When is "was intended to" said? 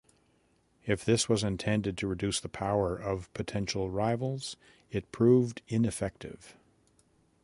1.29-2.07